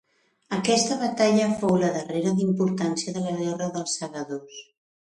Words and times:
Aquesta 0.55 0.95
batalla 1.01 1.51
fou 1.61 1.75
la 1.83 1.91
darrera 1.99 2.35
d'importància 2.41 3.17
de 3.21 3.25
la 3.29 3.39
Guerra 3.45 3.71
dels 3.79 3.99
Segadors. 4.03 4.63